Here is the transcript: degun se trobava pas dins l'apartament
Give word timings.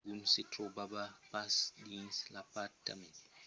degun 0.05 0.23
se 0.33 0.41
trobava 0.53 1.03
pas 1.31 1.53
dins 1.87 2.15
l'apartament 2.33 3.15